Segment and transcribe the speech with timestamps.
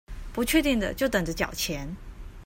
[0.33, 1.95] 不確定的就等著繳錢